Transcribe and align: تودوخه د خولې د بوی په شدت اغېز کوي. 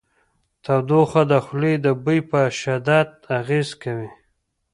تودوخه 0.63 1.21
د 1.31 1.33
خولې 1.45 1.73
د 1.85 1.87
بوی 2.03 2.19
په 2.31 2.39
شدت 2.59 3.09
اغېز 3.39 3.69
کوي. 3.83 4.09